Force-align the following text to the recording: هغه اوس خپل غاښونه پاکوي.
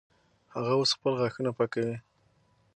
هغه 0.53 0.71
اوس 0.77 0.89
خپل 0.97 1.13
غاښونه 1.19 1.51
پاکوي. 1.57 1.97